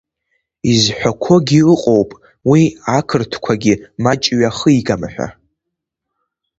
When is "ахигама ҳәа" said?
4.49-5.27